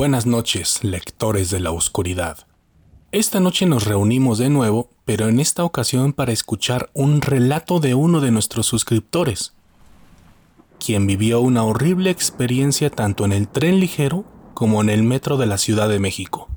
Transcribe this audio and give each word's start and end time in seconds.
Buenas 0.00 0.24
noches, 0.24 0.82
lectores 0.82 1.50
de 1.50 1.60
la 1.60 1.72
oscuridad. 1.72 2.46
Esta 3.12 3.38
noche 3.38 3.66
nos 3.66 3.84
reunimos 3.84 4.38
de 4.38 4.48
nuevo, 4.48 4.88
pero 5.04 5.28
en 5.28 5.38
esta 5.38 5.62
ocasión 5.62 6.14
para 6.14 6.32
escuchar 6.32 6.88
un 6.94 7.20
relato 7.20 7.80
de 7.80 7.94
uno 7.94 8.22
de 8.22 8.30
nuestros 8.30 8.64
suscriptores, 8.64 9.52
quien 10.82 11.06
vivió 11.06 11.42
una 11.42 11.64
horrible 11.64 12.08
experiencia 12.08 12.88
tanto 12.88 13.26
en 13.26 13.32
el 13.32 13.46
tren 13.46 13.78
ligero 13.78 14.24
como 14.54 14.80
en 14.80 14.88
el 14.88 15.02
metro 15.02 15.36
de 15.36 15.44
la 15.44 15.58
Ciudad 15.58 15.90
de 15.90 15.98
México. 15.98 16.48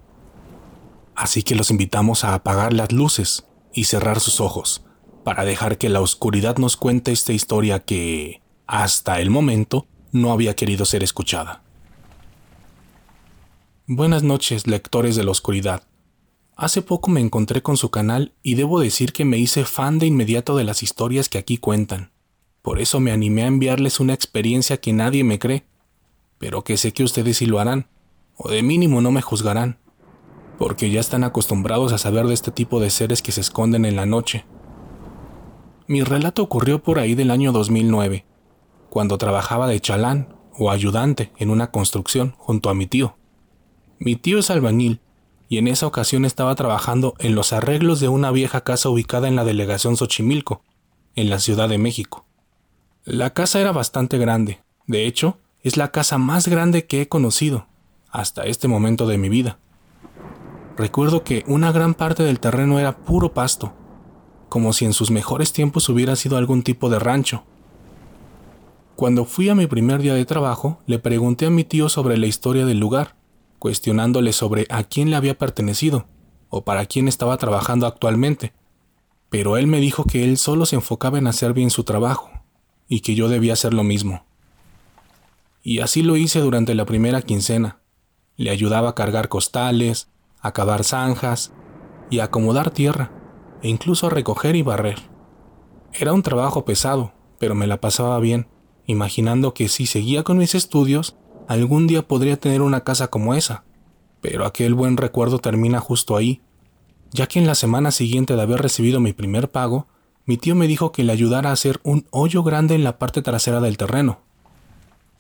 Así 1.13 1.44
que 1.44 1.55
los 1.55 1.70
invitamos 1.70 2.23
a 2.23 2.35
apagar 2.35 2.71
las 2.71 2.94
luces 2.94 3.46
y 3.73 3.84
cerrar 3.84 4.21
sus 4.21 4.40
ojos, 4.40 4.85
para 5.26 5.44
dejar 5.44 5.77
que 5.77 5.90
la 5.90 5.99
oscuridad 5.99 6.55
nos 6.60 6.77
cuente 6.77 7.12
esta 7.12 7.34
historia 7.34 7.82
que, 7.82 8.41
hasta 8.68 9.20
el 9.20 9.30
momento, 9.30 9.85
no 10.13 10.32
había 10.32 10.55
querido 10.55 10.85
ser 10.85 11.04
escuchada. 11.04 11.62
Buenas 13.88 14.23
noches, 14.23 14.66
lectores 14.66 15.18
de 15.18 15.26
la 15.26 15.32
oscuridad. 15.32 15.84
Hace 16.55 16.82
poco 16.82 17.12
me 17.12 17.20
encontré 17.20 17.62
con 17.62 17.76
su 17.76 17.91
canal 17.91 18.32
y 18.41 18.55
debo 18.55 18.80
decir 18.80 19.12
que 19.12 19.26
me 19.26 19.38
hice 19.38 19.66
fan 19.66 20.00
de 20.00 20.05
inmediato 20.05 20.55
de 20.55 20.64
las 20.64 20.84
historias 20.84 21.28
que 21.28 21.38
aquí 21.38 21.58
cuentan. 21.58 22.14
Por 22.62 22.80
eso 22.80 23.02
me 23.02 23.12
animé 23.12 23.44
a 23.44 23.48
enviarles 23.48 24.00
una 24.00 24.14
experiencia 24.14 24.77
que 24.77 24.94
nadie 24.94 25.26
me 25.26 25.38
cree, 25.38 25.66
pero 26.38 26.64
que 26.64 26.77
sé 26.77 26.94
que 26.94 27.04
ustedes 27.04 27.36
sí 27.36 27.46
lo 27.46 27.60
harán, 27.60 27.90
o 28.38 28.48
de 28.48 28.64
mínimo 28.64 29.02
no 29.02 29.12
me 29.12 29.22
juzgarán, 29.22 29.80
porque 30.58 30.90
ya 30.90 31.02
están 31.02 31.26
acostumbrados 31.26 31.91
a 31.91 31.98
saber 31.98 32.26
de 32.26 32.35
este 32.35 32.52
tipo 32.52 32.79
de 32.79 32.90
seres 32.90 33.22
que 33.22 33.34
se 33.34 33.41
esconden 33.41 33.84
en 33.84 33.98
la 33.98 34.05
noche. 34.05 34.46
Mi 35.88 36.04
relato 36.04 36.41
ocurrió 36.41 36.82
por 36.82 37.00
ahí 37.00 37.16
del 37.16 37.32
año 37.32 37.52
2009, 37.52 38.26
cuando 38.90 39.18
trabajaba 39.18 39.68
de 39.68 39.82
chalán 39.82 40.38
o 40.57 40.72
ayudante 40.72 41.34
en 41.38 41.50
una 41.50 41.70
construcción 41.70 42.34
junto 42.38 42.70
a 42.70 42.74
mi 42.74 42.88
tío. 42.88 43.18
Mi 43.99 44.16
tío 44.16 44.40
es 44.40 44.49
albañil 44.49 44.99
y 45.49 45.58
en 45.58 45.68
esa 45.68 45.88
ocasión 45.88 46.26
estaba 46.26 46.55
trabajando 46.55 47.13
en 47.20 47.36
los 47.36 47.54
arreglos 47.54 48.00
de 48.00 48.10
una 48.10 48.32
vieja 48.32 48.62
casa 48.62 48.90
ubicada 48.90 49.27
en 49.27 49.35
la 49.35 49.44
delegación 49.44 49.98
Xochimilco, 49.98 50.63
en 51.16 51.30
la 51.30 51.40
Ciudad 51.40 51.70
de 51.70 51.77
México. 51.77 52.26
La 53.05 53.34
casa 53.34 53.60
era 53.60 53.72
bastante 53.72 54.18
grande, 54.18 54.62
de 54.88 55.05
hecho, 55.05 55.38
es 55.62 55.77
la 55.77 55.91
casa 55.91 56.18
más 56.18 56.48
grande 56.48 56.85
que 56.85 57.02
he 57.02 57.08
conocido 57.08 57.68
hasta 58.10 58.44
este 58.44 58.68
momento 58.68 59.08
de 59.08 59.18
mi 59.18 59.30
vida. 59.30 59.58
Recuerdo 60.78 61.24
que 61.24 61.44
una 61.48 61.72
gran 61.72 61.94
parte 61.94 62.24
del 62.24 62.40
terreno 62.40 62.80
era 62.80 62.98
puro 62.98 63.34
pasto, 63.34 63.74
como 64.50 64.74
si 64.74 64.85
en 64.85 64.94
sus 64.94 65.12
mejores 65.12 65.53
tiempos 65.53 65.88
hubiera 65.90 66.16
sido 66.16 66.38
algún 66.38 66.63
tipo 66.63 66.90
de 66.90 67.00
rancho. 67.00 67.44
Cuando 68.96 69.25
fui 69.25 69.50
a 69.50 69.56
mi 69.56 69.68
primer 69.68 70.02
día 70.02 70.13
de 70.13 70.25
trabajo, 70.25 70.80
le 70.85 71.00
pregunté 71.00 71.46
a 71.46 71.50
mi 71.50 71.63
tío 71.63 71.90
sobre 71.90 72.18
la 72.18 72.28
historia 72.28 72.66
del 72.66 72.80
lugar, 72.80 73.16
cuestionándole 73.64 74.34
sobre 74.34 74.68
a 74.69 74.84
quién 74.84 75.09
le 75.09 75.16
había 75.16 75.38
pertenecido 75.38 76.06
o 76.50 76.66
para 76.66 76.86
quién 76.86 77.08
estaba 77.08 77.38
trabajando 77.38 77.88
actualmente, 77.88 78.52
pero 79.30 79.56
él 79.56 79.68
me 79.68 79.80
dijo 79.80 80.03
que 80.03 80.25
él 80.25 80.38
solo 80.38 80.66
se 80.66 80.75
enfocaba 80.75 81.18
en 81.18 81.28
hacer 81.28 81.53
bien 81.53 81.69
su 81.69 81.86
trabajo 81.86 82.30
y 82.90 83.00
que 83.00 83.16
yo 83.16 83.30
debía 83.30 83.53
hacer 83.53 83.74
lo 83.74 83.86
mismo. 83.86 84.25
Y 85.62 85.80
así 85.80 86.03
lo 86.03 86.18
hice 86.18 86.41
durante 86.41 86.75
la 86.75 86.84
primera 86.84 87.22
quincena. 87.22 87.80
Le 88.36 88.50
ayudaba 88.50 88.90
a 88.90 88.96
cargar 88.96 89.30
costales, 89.30 90.09
a 90.41 90.52
cavar 90.52 90.84
zanjas 90.84 91.53
y 92.09 92.19
a 92.19 92.25
acomodar 92.25 92.69
tierra, 92.69 93.14
e 93.62 93.69
incluso 93.69 94.08
a 94.08 94.09
recoger 94.09 94.58
y 94.58 94.62
barrer. 94.62 95.00
Era 95.94 96.12
un 96.12 96.22
trabajo 96.22 96.66
pesado, 96.66 97.13
pero 97.40 97.56
me 97.56 97.68
la 97.68 97.79
pasaba 97.79 98.19
bien, 98.19 98.46
imaginando 98.88 99.53
que 99.53 99.69
si 99.69 99.85
seguía 99.85 100.23
con 100.23 100.38
mis 100.38 100.53
estudios, 100.53 101.16
algún 101.47 101.87
día 101.87 102.07
podría 102.07 102.37
tener 102.37 102.61
una 102.61 102.81
casa 102.81 103.07
como 103.07 103.33
esa, 103.33 103.63
pero 104.21 104.45
aquel 104.45 104.73
buen 104.73 104.97
recuerdo 104.97 105.39
termina 105.39 105.79
justo 105.79 106.15
ahí, 106.15 106.41
ya 107.11 107.27
que 107.27 107.39
en 107.39 107.47
la 107.47 107.55
semana 107.55 107.91
siguiente 107.91 108.35
de 108.35 108.41
haber 108.41 108.61
recibido 108.61 108.99
mi 108.99 109.13
primer 109.13 109.51
pago, 109.51 109.87
mi 110.25 110.37
tío 110.37 110.55
me 110.55 110.67
dijo 110.67 110.91
que 110.91 111.03
le 111.03 111.11
ayudara 111.11 111.49
a 111.49 111.53
hacer 111.53 111.79
un 111.83 112.07
hoyo 112.11 112.43
grande 112.43 112.75
en 112.75 112.83
la 112.83 112.97
parte 112.97 113.21
trasera 113.21 113.59
del 113.59 113.77
terreno. 113.77 114.21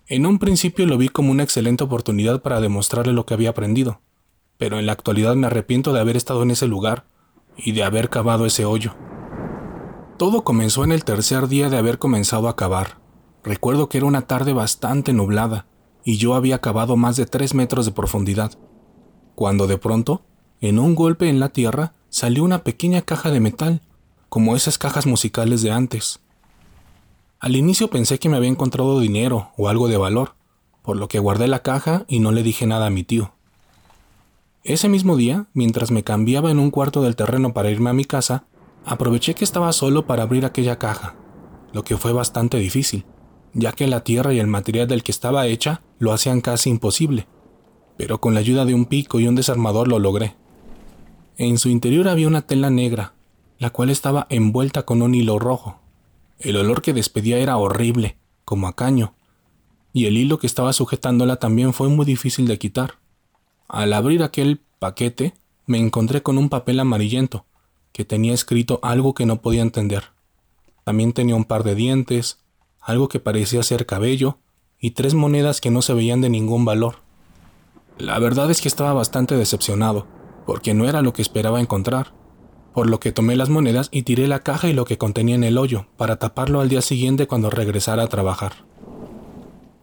En 0.07 0.25
un 0.25 0.39
principio 0.39 0.85
lo 0.85 0.97
vi 0.97 1.09
como 1.09 1.31
una 1.31 1.43
excelente 1.43 1.83
oportunidad 1.83 2.41
para 2.41 2.61
demostrarle 2.61 3.13
lo 3.13 3.25
que 3.25 3.33
había 3.33 3.49
aprendido, 3.49 4.01
pero 4.57 4.79
en 4.79 4.85
la 4.85 4.93
actualidad 4.93 5.35
me 5.35 5.47
arrepiento 5.47 5.93
de 5.93 5.99
haber 5.99 6.15
estado 6.15 6.43
en 6.43 6.51
ese 6.51 6.67
lugar 6.67 7.05
y 7.57 7.73
de 7.73 7.83
haber 7.83 8.09
cavado 8.09 8.45
ese 8.45 8.65
hoyo. 8.65 8.95
Todo 10.17 10.43
comenzó 10.43 10.83
en 10.83 10.91
el 10.91 11.03
tercer 11.03 11.47
día 11.47 11.69
de 11.69 11.77
haber 11.77 11.99
comenzado 11.99 12.47
a 12.47 12.55
cavar. 12.55 12.99
Recuerdo 13.43 13.89
que 13.89 13.97
era 13.97 14.07
una 14.07 14.21
tarde 14.21 14.53
bastante 14.53 15.11
nublada, 15.11 15.65
y 16.03 16.17
yo 16.17 16.35
había 16.35 16.59
cavado 16.59 16.95
más 16.97 17.15
de 17.15 17.25
tres 17.25 17.53
metros 17.53 17.85
de 17.85 17.91
profundidad, 17.91 18.51
cuando 19.35 19.67
de 19.67 19.77
pronto, 19.77 20.21
en 20.61 20.79
un 20.79 20.95
golpe 20.95 21.29
en 21.29 21.39
la 21.39 21.49
tierra, 21.49 21.93
salió 22.09 22.43
una 22.43 22.63
pequeña 22.63 23.01
caja 23.01 23.31
de 23.31 23.39
metal, 23.39 23.81
como 24.29 24.55
esas 24.55 24.77
cajas 24.77 25.05
musicales 25.05 25.61
de 25.61 25.71
antes. 25.71 26.19
Al 27.39 27.55
inicio 27.55 27.89
pensé 27.89 28.19
que 28.19 28.29
me 28.29 28.37
había 28.37 28.49
encontrado 28.49 28.99
dinero 28.99 29.51
o 29.57 29.67
algo 29.69 29.87
de 29.87 29.97
valor, 29.97 30.35
por 30.81 30.97
lo 30.97 31.07
que 31.07 31.19
guardé 31.19 31.47
la 31.47 31.61
caja 31.61 32.05
y 32.07 32.19
no 32.19 32.31
le 32.31 32.43
dije 32.43 32.67
nada 32.67 32.87
a 32.87 32.89
mi 32.89 33.03
tío. 33.03 33.33
Ese 34.63 34.87
mismo 34.87 35.17
día, 35.17 35.47
mientras 35.53 35.91
me 35.91 36.03
cambiaba 36.03 36.49
en 36.49 36.59
un 36.59 36.71
cuarto 36.71 37.01
del 37.01 37.15
terreno 37.15 37.53
para 37.53 37.69
irme 37.69 37.89
a 37.89 37.93
mi 37.93 38.05
casa, 38.05 38.45
aproveché 38.85 39.33
que 39.35 39.43
estaba 39.43 39.73
solo 39.73 40.05
para 40.05 40.23
abrir 40.23 40.45
aquella 40.45 40.79
caja, 40.79 41.15
lo 41.73 41.83
que 41.83 41.97
fue 41.97 42.13
bastante 42.13 42.57
difícil, 42.57 43.05
ya 43.53 43.71
que 43.71 43.87
la 43.87 44.03
tierra 44.03 44.33
y 44.33 44.39
el 44.39 44.47
material 44.47 44.87
del 44.87 45.03
que 45.03 45.11
estaba 45.11 45.47
hecha 45.47 45.81
lo 46.03 46.11
hacían 46.11 46.41
casi 46.41 46.69
imposible, 46.69 47.27
pero 47.97 48.19
con 48.19 48.33
la 48.33 48.41
ayuda 48.41 48.65
de 48.65 48.73
un 48.73 48.85
pico 48.85 49.21
y 49.21 49.27
un 49.27 49.35
desarmador 49.35 49.87
lo 49.87 49.99
logré. 49.99 50.35
En 51.37 51.57
su 51.57 51.69
interior 51.69 52.09
había 52.09 52.27
una 52.27 52.41
tela 52.41 52.69
negra, 52.69 53.13
la 53.57 53.69
cual 53.69 53.89
estaba 53.89 54.27
envuelta 54.29 54.83
con 54.83 55.01
un 55.01 55.15
hilo 55.15 55.39
rojo. 55.39 55.79
El 56.39 56.57
olor 56.57 56.81
que 56.81 56.93
despedía 56.93 57.37
era 57.37 57.55
horrible, 57.55 58.17
como 58.43 58.67
a 58.67 58.75
caño, 58.75 59.15
y 59.93 60.05
el 60.05 60.17
hilo 60.17 60.39
que 60.39 60.47
estaba 60.47 60.73
sujetándola 60.73 61.37
también 61.37 61.71
fue 61.71 61.87
muy 61.87 62.05
difícil 62.05 62.47
de 62.47 62.59
quitar. 62.59 62.95
Al 63.69 63.93
abrir 63.93 64.23
aquel 64.23 64.59
paquete, 64.79 65.35
me 65.65 65.77
encontré 65.77 66.21
con 66.21 66.37
un 66.37 66.49
papel 66.49 66.81
amarillento, 66.81 67.45
que 67.93 68.03
tenía 68.03 68.33
escrito 68.33 68.81
algo 68.83 69.13
que 69.13 69.25
no 69.25 69.41
podía 69.41 69.61
entender. 69.61 70.11
También 70.83 71.13
tenía 71.13 71.37
un 71.37 71.45
par 71.45 71.63
de 71.63 71.75
dientes, 71.75 72.39
algo 72.81 73.07
que 73.07 73.21
parecía 73.21 73.63
ser 73.63 73.85
cabello, 73.85 74.39
y 74.83 74.91
tres 74.91 75.13
monedas 75.13 75.61
que 75.61 75.71
no 75.71 75.81
se 75.81 75.93
veían 75.93 76.19
de 76.19 76.29
ningún 76.29 76.65
valor. 76.65 76.97
La 77.97 78.19
verdad 78.19 78.51
es 78.51 78.59
que 78.59 78.67
estaba 78.67 78.91
bastante 78.91 79.37
decepcionado, 79.37 80.07
porque 80.45 80.73
no 80.73 80.89
era 80.89 81.01
lo 81.01 81.13
que 81.13 81.21
esperaba 81.21 81.61
encontrar, 81.61 82.11
por 82.73 82.89
lo 82.89 82.99
que 82.99 83.13
tomé 83.13 83.37
las 83.37 83.47
monedas 83.47 83.87
y 83.93 84.03
tiré 84.03 84.27
la 84.27 84.39
caja 84.41 84.67
y 84.67 84.73
lo 84.73 84.83
que 84.83 84.97
contenía 84.97 85.35
en 85.35 85.45
el 85.45 85.57
hoyo, 85.57 85.85
para 85.95 86.17
taparlo 86.17 86.59
al 86.59 86.67
día 86.67 86.81
siguiente 86.81 87.27
cuando 87.27 87.49
regresara 87.49 88.03
a 88.03 88.09
trabajar. 88.09 88.65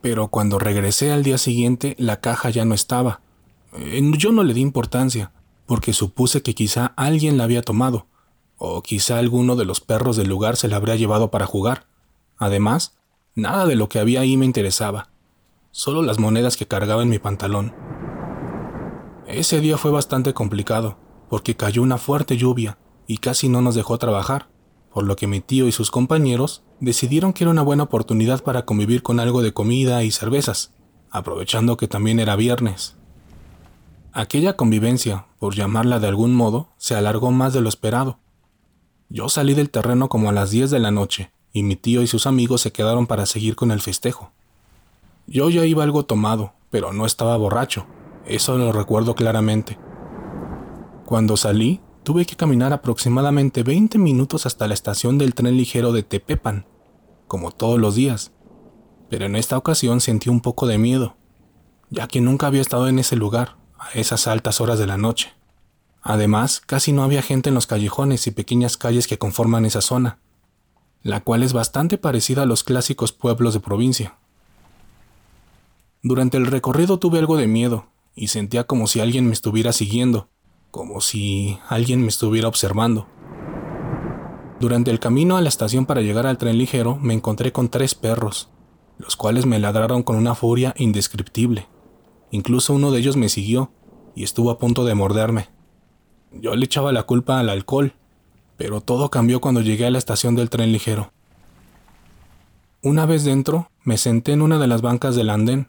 Pero 0.03 0.29
cuando 0.29 0.59
regresé 0.59 1.13
al 1.13 1.23
día 1.23 1.39
siguiente, 1.39 1.97
la 1.99 2.21
caja 2.21 2.51
ya 2.51 2.67
no 2.67 2.75
estaba. 2.75 3.23
Eh, 3.73 4.03
yo 4.19 4.33
no 4.33 4.43
le 4.43 4.53
di 4.53 4.61
importancia, 4.61 5.33
porque 5.65 5.95
supuse 5.95 6.43
que 6.43 6.55
quizá 6.55 6.93
alguien 6.97 7.39
la 7.39 7.45
había 7.45 7.63
tomado, 7.63 8.05
o 8.59 8.83
quizá 8.83 9.17
alguno 9.17 9.57
de 9.57 9.65
los 9.65 9.81
perros 9.81 10.19
del 10.19 10.29
lugar 10.29 10.59
se 10.59 10.69
la 10.69 10.77
habría 10.77 10.97
llevado 10.97 11.31
para 11.31 11.47
jugar. 11.47 11.87
Además, 12.37 13.00
nada 13.41 13.67
de 13.67 13.75
lo 13.75 13.89
que 13.89 13.99
había 13.99 14.21
ahí 14.21 14.37
me 14.37 14.45
interesaba, 14.45 15.11
solo 15.71 16.03
las 16.03 16.19
monedas 16.19 16.57
que 16.57 16.67
cargaba 16.67 17.03
en 17.03 17.09
mi 17.09 17.19
pantalón. 17.19 17.75
Ese 19.27 19.61
día 19.61 19.79
fue 19.79 19.91
bastante 19.91 20.35
complicado, 20.35 20.99
porque 21.29 21.57
cayó 21.57 21.83
una 21.83 21.99
fuerte 21.99 22.37
lluvia 22.37 22.79
y 23.07 23.19
casi 23.19 23.49
no 23.49 23.63
nos 23.63 23.75
dejó 23.75 23.99
trabajar, 23.99 24.49
por 24.93 25.05
lo 25.05 25.17
que 25.17 25.27
mi 25.27 25.41
tío 25.41 25.67
y 25.67 25.73
sus 25.73 25.91
compañeros 25.91 26.63
decidieron 26.81 27.33
que 27.33 27.45
era 27.45 27.51
una 27.51 27.63
buena 27.63 27.85
oportunidad 27.85 28.43
para 28.43 28.65
convivir 28.65 29.03
con 29.03 29.21
algo 29.21 29.43
de 29.43 29.53
comida 29.53 30.03
y 30.03 30.11
cervezas, 30.11 30.73
aprovechando 31.11 31.77
que 31.77 31.89
también 31.89 32.19
era 32.21 32.37
viernes. 32.37 32.97
Aquella 34.13 34.57
convivencia, 34.57 35.27
por 35.39 35.55
llamarla 35.55 36.01
de 36.01 36.09
algún 36.09 36.35
modo, 36.35 36.71
se 36.77 36.97
alargó 36.97 37.31
más 37.31 37.53
de 37.53 37.61
lo 37.61 37.69
esperado. 37.69 38.19
Yo 39.09 39.29
salí 39.29 39.55
del 39.55 39.71
terreno 39.71 40.09
como 40.09 40.29
a 40.29 40.33
las 40.33 40.51
10 40.51 40.71
de 40.71 40.81
la 40.81 40.91
noche, 40.91 41.31
y 41.53 41.63
mi 41.63 41.77
tío 41.77 42.03
y 42.03 42.07
sus 42.07 42.27
amigos 42.27 42.61
se 42.61 42.73
quedaron 42.73 43.07
para 43.07 43.27
seguir 43.27 43.57
con 43.57 43.71
el 43.71 43.81
festejo. 43.81 44.33
Yo 45.27 45.51
ya 45.51 45.65
iba 45.65 45.85
algo 45.85 46.05
tomado, 46.05 46.53
pero 46.71 46.93
no 46.93 47.07
estaba 47.07 47.37
borracho, 47.37 47.87
eso 48.27 48.57
lo 48.59 48.73
recuerdo 48.73 49.15
claramente. 49.15 49.79
Cuando 51.07 51.37
salí, 51.37 51.81
tuve 52.05 52.27
que 52.27 52.37
caminar 52.37 52.73
aproximadamente 52.73 53.63
20 53.63 53.99
minutos 53.99 54.47
hasta 54.47 54.69
la 54.69 54.75
estación 54.75 55.19
del 55.19 55.35
tren 55.35 55.57
ligero 55.57 55.93
de 55.93 56.03
Tepepan, 56.03 56.67
como 57.27 57.51
todos 57.51 57.79
los 57.79 57.95
días, 57.95 58.33
pero 59.09 59.27
en 59.27 59.37
esta 59.37 59.59
ocasión 59.59 60.01
sentí 60.01 60.31
un 60.31 60.41
poco 60.41 60.67
de 60.67 60.79
miedo, 60.79 61.17
ya 61.91 62.07
que 62.07 62.21
nunca 62.21 62.47
había 62.47 62.61
estado 62.61 62.89
en 62.89 62.99
ese 62.99 63.17
lugar 63.17 63.57
a 63.79 63.91
esas 63.99 64.27
altas 64.27 64.61
horas 64.61 64.79
de 64.79 64.87
la 64.87 64.97
noche. 64.97 65.33
Además, 66.03 66.63
casi 66.65 66.93
no 66.93 67.03
había 67.03 67.23
gente 67.23 67.51
en 67.51 67.55
los 67.55 67.67
callejones 67.67 68.27
y 68.27 68.31
pequeñas 68.31 68.77
calles 68.77 69.07
que 69.07 69.19
conforman 69.19 69.67
esa 69.67 69.81
zona, 69.81 70.19
la 71.03 71.21
cual 71.21 71.43
es 71.43 71.53
bastante 71.53 71.99
parecida 71.99 72.43
a 72.43 72.47
los 72.47 72.65
clásicos 72.65 73.13
pueblos 73.13 73.55
de 73.55 73.61
provincia. 73.61 74.17
Durante 76.03 76.37
el 76.37 76.47
recorrido 76.47 76.99
tuve 76.99 77.19
algo 77.19 77.37
de 77.37 77.47
miedo, 77.47 77.87
y 78.15 78.29
sentía 78.29 78.65
como 78.65 78.87
si 78.87 79.01
alguien 79.01 79.27
me 79.27 79.33
estuviera 79.33 79.73
siguiendo, 79.73 80.29
como 80.71 81.01
si 81.01 81.59
alguien 81.69 82.03
me 82.03 82.09
estuviera 82.09 82.49
observando. 82.49 83.07
Durante 84.61 84.91
el 84.91 84.99
camino 84.99 85.37
a 85.37 85.41
la 85.41 85.49
estación 85.49 85.87
para 85.87 86.03
llegar 86.03 86.27
al 86.27 86.37
tren 86.37 86.59
ligero 86.59 86.97
me 86.97 87.15
encontré 87.15 87.51
con 87.51 87.71
tres 87.71 87.95
perros, 87.95 88.51
los 88.99 89.17
cuales 89.17 89.47
me 89.47 89.59
ladraron 89.59 90.03
con 90.03 90.17
una 90.17 90.35
furia 90.35 90.75
indescriptible. 90.77 91.67
Incluso 92.31 92.75
uno 92.75 92.91
de 92.91 92.99
ellos 92.99 93.17
me 93.17 93.31
siguió 93.31 93.73
y 94.15 94.23
estuvo 94.23 94.51
a 94.51 94.59
punto 94.59 94.85
de 94.85 94.95
morderme. 94.95 95.49
Yo 96.33 96.55
le 96.55 96.67
echaba 96.67 96.93
la 96.93 97.05
culpa 97.05 97.41
al 97.41 97.49
alcohol, 97.49 97.95
pero 98.61 98.83
todo 98.83 99.09
cambió 99.09 99.41
cuando 99.41 99.63
llegué 99.63 99.87
a 99.87 99.91
la 99.91 99.97
estación 99.97 100.35
del 100.35 100.51
tren 100.51 100.71
ligero. 100.71 101.13
Una 102.83 103.07
vez 103.07 103.25
dentro, 103.25 103.71
me 103.85 103.97
senté 103.97 104.33
en 104.33 104.43
una 104.43 104.59
de 104.59 104.67
las 104.67 104.83
bancas 104.83 105.17
del 105.17 105.31
andén, 105.31 105.69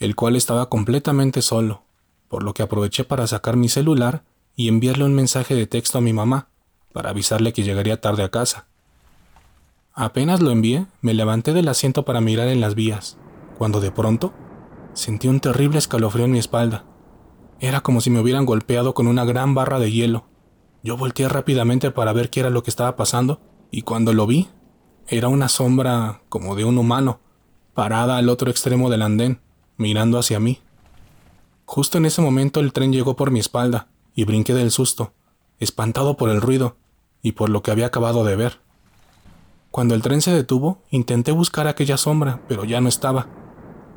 el 0.00 0.16
cual 0.16 0.34
estaba 0.34 0.68
completamente 0.68 1.40
solo, 1.40 1.84
por 2.26 2.42
lo 2.42 2.52
que 2.52 2.64
aproveché 2.64 3.04
para 3.04 3.28
sacar 3.28 3.54
mi 3.54 3.68
celular 3.68 4.24
y 4.56 4.66
enviarle 4.66 5.04
un 5.04 5.14
mensaje 5.14 5.54
de 5.54 5.68
texto 5.68 5.98
a 5.98 6.00
mi 6.00 6.12
mamá, 6.12 6.48
para 6.92 7.10
avisarle 7.10 7.52
que 7.52 7.62
llegaría 7.62 8.00
tarde 8.00 8.24
a 8.24 8.28
casa. 8.28 8.66
Apenas 9.94 10.40
lo 10.40 10.50
envié, 10.50 10.86
me 11.02 11.14
levanté 11.14 11.52
del 11.52 11.68
asiento 11.68 12.04
para 12.04 12.20
mirar 12.20 12.48
en 12.48 12.60
las 12.60 12.74
vías, 12.74 13.18
cuando 13.56 13.80
de 13.80 13.92
pronto 13.92 14.34
sentí 14.94 15.28
un 15.28 15.38
terrible 15.38 15.78
escalofrío 15.78 16.24
en 16.24 16.32
mi 16.32 16.40
espalda. 16.40 16.86
Era 17.60 17.82
como 17.82 18.00
si 18.00 18.10
me 18.10 18.18
hubieran 18.18 18.46
golpeado 18.46 18.94
con 18.94 19.06
una 19.06 19.24
gran 19.24 19.54
barra 19.54 19.78
de 19.78 19.92
hielo. 19.92 20.26
Yo 20.86 20.96
volteé 20.96 21.28
rápidamente 21.28 21.90
para 21.90 22.12
ver 22.12 22.30
qué 22.30 22.38
era 22.38 22.50
lo 22.50 22.62
que 22.62 22.70
estaba 22.70 22.94
pasando, 22.94 23.40
y 23.72 23.82
cuando 23.82 24.12
lo 24.12 24.24
vi, 24.24 24.46
era 25.08 25.26
una 25.26 25.48
sombra 25.48 26.22
como 26.28 26.54
de 26.54 26.64
un 26.64 26.78
humano, 26.78 27.18
parada 27.74 28.18
al 28.18 28.28
otro 28.28 28.52
extremo 28.52 28.88
del 28.88 29.02
andén, 29.02 29.40
mirando 29.78 30.16
hacia 30.16 30.38
mí. 30.38 30.60
Justo 31.64 31.98
en 31.98 32.06
ese 32.06 32.22
momento 32.22 32.60
el 32.60 32.72
tren 32.72 32.92
llegó 32.92 33.16
por 33.16 33.32
mi 33.32 33.40
espalda, 33.40 33.88
y 34.14 34.26
brinqué 34.26 34.54
del 34.54 34.70
susto, 34.70 35.12
espantado 35.58 36.16
por 36.16 36.30
el 36.30 36.40
ruido 36.40 36.76
y 37.20 37.32
por 37.32 37.50
lo 37.50 37.62
que 37.62 37.72
había 37.72 37.86
acabado 37.86 38.22
de 38.22 38.36
ver. 38.36 38.60
Cuando 39.72 39.96
el 39.96 40.02
tren 40.02 40.22
se 40.22 40.30
detuvo, 40.30 40.84
intenté 40.90 41.32
buscar 41.32 41.66
aquella 41.66 41.96
sombra, 41.96 42.42
pero 42.46 42.62
ya 42.62 42.80
no 42.80 42.88
estaba. 42.88 43.26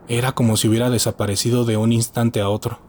Era 0.07 0.31
como 0.31 0.57
si 0.57 0.67
hubiera 0.67 0.89
desaparecido 0.89 1.65
de 1.65 1.77
un 1.77 1.93
instante 1.93 2.41
a 2.41 2.49
otro. 2.49 2.88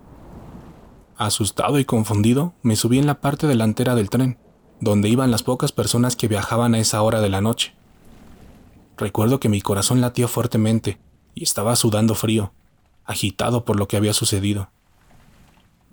Asustado 1.20 1.78
y 1.78 1.84
confundido, 1.84 2.54
me 2.62 2.76
subí 2.76 2.98
en 2.98 3.04
la 3.04 3.20
parte 3.20 3.46
delantera 3.46 3.94
del 3.94 4.08
tren, 4.08 4.38
donde 4.80 5.10
iban 5.10 5.30
las 5.30 5.42
pocas 5.42 5.70
personas 5.70 6.16
que 6.16 6.28
viajaban 6.28 6.72
a 6.72 6.78
esa 6.78 7.02
hora 7.02 7.20
de 7.20 7.28
la 7.28 7.42
noche. 7.42 7.74
Recuerdo 8.96 9.38
que 9.38 9.50
mi 9.50 9.60
corazón 9.60 10.00
latía 10.00 10.28
fuertemente 10.28 10.98
y 11.34 11.42
estaba 11.42 11.76
sudando 11.76 12.14
frío, 12.14 12.54
agitado 13.04 13.66
por 13.66 13.78
lo 13.78 13.86
que 13.86 13.98
había 13.98 14.14
sucedido. 14.14 14.70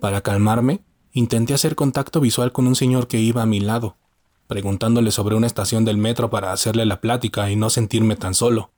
Para 0.00 0.22
calmarme, 0.22 0.80
intenté 1.12 1.52
hacer 1.52 1.76
contacto 1.76 2.22
visual 2.22 2.50
con 2.50 2.66
un 2.66 2.74
señor 2.74 3.06
que 3.06 3.20
iba 3.20 3.42
a 3.42 3.46
mi 3.46 3.60
lado, 3.60 3.98
preguntándole 4.46 5.10
sobre 5.10 5.36
una 5.36 5.46
estación 5.46 5.84
del 5.84 5.98
metro 5.98 6.30
para 6.30 6.52
hacerle 6.52 6.86
la 6.86 7.02
plática 7.02 7.50
y 7.50 7.56
no 7.56 7.68
sentirme 7.68 8.16
tan 8.16 8.32
solo. 8.32 8.70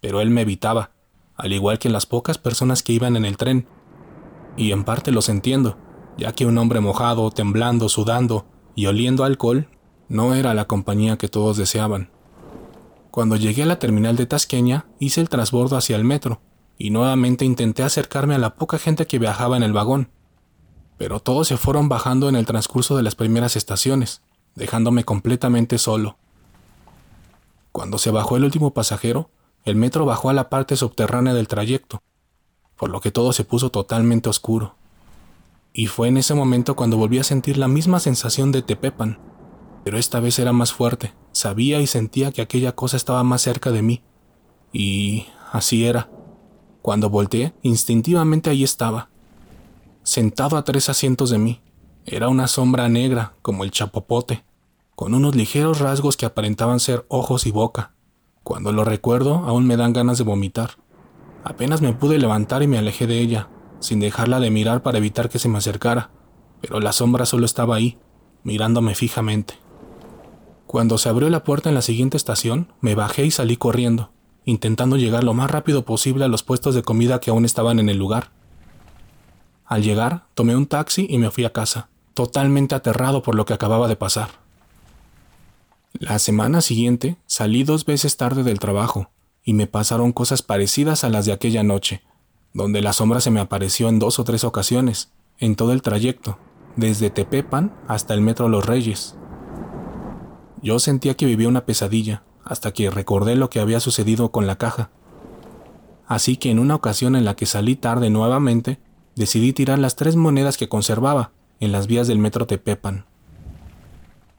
Pero 0.00 0.22
él 0.22 0.30
me 0.30 0.40
evitaba, 0.40 0.92
al 1.36 1.52
igual 1.52 1.78
que 1.78 1.90
las 1.90 2.06
pocas 2.06 2.38
personas 2.38 2.82
que 2.82 2.94
iban 2.94 3.16
en 3.16 3.26
el 3.26 3.36
tren, 3.36 3.66
y 4.56 4.72
en 4.72 4.84
parte 4.84 5.10
los 5.10 5.28
entiendo, 5.28 5.76
ya 6.16 6.32
que 6.32 6.46
un 6.46 6.58
hombre 6.58 6.80
mojado, 6.80 7.30
temblando, 7.30 7.88
sudando 7.88 8.46
y 8.74 8.86
oliendo 8.86 9.24
alcohol 9.24 9.68
no 10.08 10.34
era 10.34 10.54
la 10.54 10.66
compañía 10.66 11.16
que 11.16 11.28
todos 11.28 11.56
deseaban. 11.56 12.10
Cuando 13.10 13.36
llegué 13.36 13.62
a 13.62 13.66
la 13.66 13.78
terminal 13.78 14.16
de 14.16 14.26
Tasqueña, 14.26 14.86
hice 14.98 15.20
el 15.20 15.28
transbordo 15.28 15.76
hacia 15.76 15.96
el 15.96 16.04
metro, 16.04 16.40
y 16.76 16.90
nuevamente 16.90 17.44
intenté 17.44 17.82
acercarme 17.82 18.34
a 18.34 18.38
la 18.38 18.56
poca 18.56 18.78
gente 18.78 19.06
que 19.06 19.18
viajaba 19.18 19.56
en 19.56 19.62
el 19.62 19.72
vagón. 19.72 20.10
Pero 20.98 21.20
todos 21.20 21.48
se 21.48 21.56
fueron 21.56 21.88
bajando 21.88 22.28
en 22.28 22.36
el 22.36 22.46
transcurso 22.46 22.96
de 22.96 23.02
las 23.02 23.14
primeras 23.14 23.56
estaciones, 23.56 24.22
dejándome 24.54 25.04
completamente 25.04 25.78
solo. 25.78 26.18
Cuando 27.72 27.98
se 27.98 28.10
bajó 28.10 28.36
el 28.36 28.44
último 28.44 28.72
pasajero, 28.72 29.30
el 29.64 29.76
metro 29.76 30.04
bajó 30.04 30.30
a 30.30 30.34
la 30.34 30.50
parte 30.50 30.76
subterránea 30.76 31.34
del 31.34 31.48
trayecto, 31.48 32.02
por 32.76 32.90
lo 32.90 33.00
que 33.00 33.10
todo 33.10 33.32
se 33.32 33.44
puso 33.44 33.70
totalmente 33.70 34.28
oscuro. 34.28 34.74
Y 35.72 35.86
fue 35.86 36.08
en 36.08 36.16
ese 36.16 36.34
momento 36.34 36.76
cuando 36.76 36.96
volví 36.96 37.18
a 37.18 37.24
sentir 37.24 37.58
la 37.58 37.68
misma 37.68 38.00
sensación 38.00 38.52
de 38.52 38.62
Tepepan, 38.62 39.18
pero 39.84 39.98
esta 39.98 40.20
vez 40.20 40.38
era 40.38 40.52
más 40.52 40.72
fuerte, 40.72 41.12
sabía 41.32 41.80
y 41.80 41.86
sentía 41.86 42.32
que 42.32 42.42
aquella 42.42 42.72
cosa 42.72 42.96
estaba 42.96 43.22
más 43.22 43.42
cerca 43.42 43.70
de 43.70 43.82
mí. 43.82 44.02
Y 44.72 45.26
así 45.52 45.84
era. 45.84 46.08
Cuando 46.80 47.10
volteé, 47.10 47.54
instintivamente 47.62 48.50
ahí 48.50 48.62
estaba, 48.64 49.08
sentado 50.02 50.56
a 50.56 50.64
tres 50.64 50.88
asientos 50.88 51.30
de 51.30 51.38
mí. 51.38 51.60
Era 52.06 52.28
una 52.28 52.46
sombra 52.46 52.88
negra, 52.88 53.34
como 53.42 53.64
el 53.64 53.70
chapopote, 53.70 54.44
con 54.94 55.14
unos 55.14 55.34
ligeros 55.34 55.80
rasgos 55.80 56.16
que 56.16 56.26
aparentaban 56.26 56.80
ser 56.80 57.04
ojos 57.08 57.46
y 57.46 57.50
boca. 57.50 57.94
Cuando 58.42 58.72
lo 58.72 58.84
recuerdo, 58.84 59.36
aún 59.36 59.66
me 59.66 59.76
dan 59.76 59.92
ganas 59.92 60.18
de 60.18 60.24
vomitar. 60.24 60.72
Apenas 61.44 61.82
me 61.82 61.92
pude 61.92 62.18
levantar 62.18 62.62
y 62.62 62.66
me 62.66 62.78
alejé 62.78 63.06
de 63.06 63.20
ella, 63.20 63.48
sin 63.78 64.00
dejarla 64.00 64.40
de 64.40 64.50
mirar 64.50 64.82
para 64.82 64.96
evitar 64.96 65.28
que 65.28 65.38
se 65.38 65.50
me 65.50 65.58
acercara, 65.58 66.10
pero 66.62 66.80
la 66.80 66.92
sombra 66.92 67.26
solo 67.26 67.44
estaba 67.44 67.76
ahí, 67.76 67.98
mirándome 68.44 68.94
fijamente. 68.94 69.54
Cuando 70.66 70.96
se 70.96 71.10
abrió 71.10 71.28
la 71.28 71.44
puerta 71.44 71.68
en 71.68 71.74
la 71.74 71.82
siguiente 71.82 72.16
estación, 72.16 72.72
me 72.80 72.94
bajé 72.94 73.26
y 73.26 73.30
salí 73.30 73.58
corriendo, 73.58 74.10
intentando 74.46 74.96
llegar 74.96 75.22
lo 75.22 75.34
más 75.34 75.50
rápido 75.50 75.84
posible 75.84 76.24
a 76.24 76.28
los 76.28 76.42
puestos 76.42 76.74
de 76.74 76.82
comida 76.82 77.20
que 77.20 77.30
aún 77.30 77.44
estaban 77.44 77.78
en 77.78 77.90
el 77.90 77.98
lugar. 77.98 78.30
Al 79.66 79.82
llegar, 79.82 80.24
tomé 80.34 80.56
un 80.56 80.66
taxi 80.66 81.06
y 81.10 81.18
me 81.18 81.30
fui 81.30 81.44
a 81.44 81.52
casa, 81.52 81.90
totalmente 82.14 82.74
aterrado 82.74 83.22
por 83.22 83.34
lo 83.34 83.44
que 83.44 83.52
acababa 83.52 83.86
de 83.86 83.96
pasar. 83.96 84.30
La 85.92 86.18
semana 86.18 86.62
siguiente 86.62 87.18
salí 87.26 87.64
dos 87.64 87.84
veces 87.84 88.16
tarde 88.16 88.42
del 88.42 88.58
trabajo 88.58 89.10
y 89.44 89.52
me 89.52 89.66
pasaron 89.66 90.12
cosas 90.12 90.42
parecidas 90.42 91.04
a 91.04 91.10
las 91.10 91.26
de 91.26 91.32
aquella 91.32 91.62
noche, 91.62 92.02
donde 92.54 92.80
la 92.80 92.92
sombra 92.92 93.20
se 93.20 93.30
me 93.30 93.40
apareció 93.40 93.88
en 93.88 93.98
dos 93.98 94.18
o 94.18 94.24
tres 94.24 94.42
ocasiones, 94.44 95.12
en 95.38 95.54
todo 95.54 95.72
el 95.72 95.82
trayecto, 95.82 96.38
desde 96.76 97.10
Tepepan 97.10 97.74
hasta 97.86 98.14
el 98.14 98.22
Metro 98.22 98.48
Los 98.48 98.64
Reyes. 98.64 99.16
Yo 100.62 100.78
sentía 100.78 101.14
que 101.14 101.26
vivía 101.26 101.48
una 101.48 101.66
pesadilla, 101.66 102.22
hasta 102.44 102.72
que 102.72 102.90
recordé 102.90 103.36
lo 103.36 103.50
que 103.50 103.60
había 103.60 103.80
sucedido 103.80 104.30
con 104.30 104.46
la 104.46 104.56
caja. 104.56 104.90
Así 106.06 106.36
que 106.36 106.50
en 106.50 106.58
una 106.58 106.74
ocasión 106.74 107.16
en 107.16 107.24
la 107.24 107.36
que 107.36 107.46
salí 107.46 107.76
tarde 107.76 108.10
nuevamente, 108.10 108.78
decidí 109.14 109.52
tirar 109.52 109.78
las 109.78 109.96
tres 109.96 110.16
monedas 110.16 110.56
que 110.56 110.68
conservaba 110.68 111.32
en 111.60 111.72
las 111.72 111.86
vías 111.86 112.06
del 112.06 112.18
metro 112.18 112.46
Tepepan. 112.46 113.06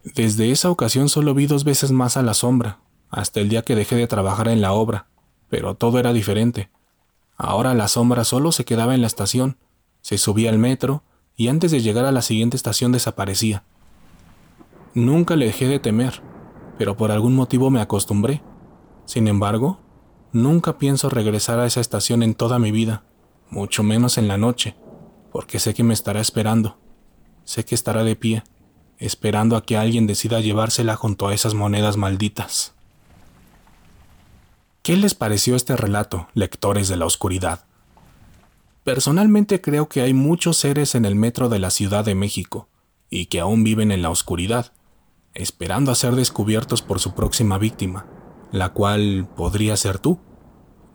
Desde 0.03 0.51
esa 0.51 0.69
ocasión 0.69 1.09
solo 1.09 1.33
vi 1.33 1.47
dos 1.47 1.63
veces 1.63 1.91
más 1.91 2.17
a 2.17 2.21
la 2.21 2.33
sombra, 2.33 2.79
hasta 3.09 3.39
el 3.39 3.49
día 3.49 3.63
que 3.63 3.75
dejé 3.75 3.95
de 3.95 4.07
trabajar 4.07 4.47
en 4.47 4.61
la 4.61 4.73
obra, 4.73 5.07
pero 5.49 5.75
todo 5.75 5.99
era 5.99 6.13
diferente. 6.13 6.69
Ahora 7.37 7.73
la 7.73 7.87
sombra 7.87 8.23
solo 8.23 8.51
se 8.51 8.65
quedaba 8.65 8.95
en 8.95 9.01
la 9.01 9.07
estación, 9.07 9.57
se 10.01 10.17
subía 10.17 10.49
al 10.49 10.57
metro 10.57 11.03
y 11.35 11.47
antes 11.47 11.71
de 11.71 11.81
llegar 11.81 12.05
a 12.05 12.11
la 12.11 12.21
siguiente 12.21 12.55
estación 12.55 12.91
desaparecía. 12.91 13.63
Nunca 14.93 15.35
le 15.35 15.47
dejé 15.47 15.67
de 15.67 15.79
temer, 15.79 16.21
pero 16.77 16.95
por 16.95 17.11
algún 17.11 17.35
motivo 17.35 17.69
me 17.69 17.81
acostumbré. 17.81 18.41
Sin 19.05 19.27
embargo, 19.27 19.79
nunca 20.31 20.77
pienso 20.77 21.09
regresar 21.09 21.59
a 21.59 21.65
esa 21.65 21.81
estación 21.81 22.23
en 22.23 22.35
toda 22.35 22.59
mi 22.59 22.71
vida, 22.71 23.03
mucho 23.49 23.83
menos 23.83 24.17
en 24.17 24.27
la 24.27 24.37
noche, 24.37 24.75
porque 25.31 25.59
sé 25.59 25.73
que 25.73 25.83
me 25.83 25.93
estará 25.93 26.21
esperando. 26.21 26.77
Sé 27.43 27.65
que 27.65 27.75
estará 27.75 28.03
de 28.03 28.15
pie, 28.15 28.43
esperando 28.97 29.57
a 29.57 29.63
que 29.63 29.77
alguien 29.77 30.07
decida 30.07 30.39
llevársela 30.39 30.95
junto 30.95 31.27
a 31.27 31.33
esas 31.33 31.53
monedas 31.53 31.97
malditas. 31.97 32.74
¿Qué 34.85 34.95
les 34.97 35.15
pareció 35.15 35.55
este 35.55 35.75
relato, 35.75 36.27
lectores 36.35 36.87
de 36.89 36.95
la 36.95 37.07
oscuridad? 37.07 37.65
Personalmente 38.83 39.59
creo 39.59 39.89
que 39.89 40.01
hay 40.01 40.13
muchos 40.13 40.57
seres 40.57 40.93
en 40.93 41.05
el 41.05 41.15
metro 41.15 41.49
de 41.49 41.57
la 41.57 41.71
Ciudad 41.71 42.05
de 42.05 42.13
México 42.13 42.69
y 43.09 43.25
que 43.25 43.39
aún 43.39 43.63
viven 43.63 43.91
en 43.91 44.03
la 44.03 44.11
oscuridad, 44.11 44.73
esperando 45.33 45.91
a 45.91 45.95
ser 45.95 46.13
descubiertos 46.13 46.83
por 46.83 46.99
su 46.99 47.15
próxima 47.15 47.57
víctima, 47.57 48.05
la 48.51 48.73
cual 48.73 49.27
podría 49.35 49.75
ser 49.75 49.97
tú. 49.97 50.19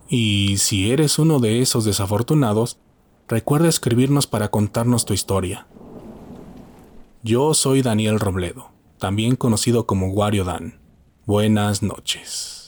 Y 0.09 0.59
si 0.59 0.93
eres 0.93 1.19
uno 1.19 1.41
de 1.41 1.61
esos 1.61 1.85
desafortunados, 1.85 2.79
recuerda 3.27 3.69
escribirnos 3.69 4.29
para 4.29 4.53
contarnos 4.53 5.05
tu 5.05 5.15
historia. 5.15 5.67
Yo 7.25 7.55
soy 7.55 7.83
Daniel 7.83 8.21
Robledo, 8.21 8.71
también 9.01 9.35
conocido 9.35 9.89
como 9.89 10.13
Wario 10.13 10.45
Dan. 10.45 10.79
Buenas 11.27 11.83
noches. 11.83 12.60